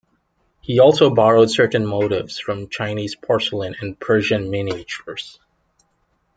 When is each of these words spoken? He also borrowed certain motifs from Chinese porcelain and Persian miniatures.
He 0.61 0.79
also 0.79 1.13
borrowed 1.13 1.51
certain 1.51 1.85
motifs 1.85 2.39
from 2.39 2.69
Chinese 2.69 3.13
porcelain 3.13 3.75
and 3.81 3.99
Persian 3.99 4.49
miniatures. 4.49 5.39